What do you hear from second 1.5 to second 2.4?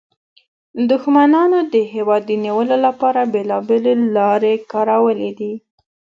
د هېواد د